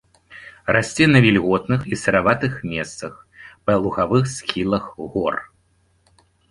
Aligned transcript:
Расце 0.75 1.03
на 1.11 1.19
вільготных 1.25 1.85
і 1.93 1.99
сыраватых 2.05 2.57
месцах, 2.73 3.13
па 3.67 3.73
лугавых 3.85 4.25
схілах 4.37 4.93
гор. 5.11 5.35